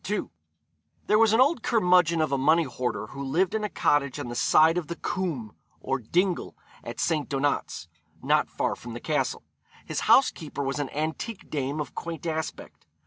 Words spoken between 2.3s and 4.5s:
a money hoarder who lived in a cottage on the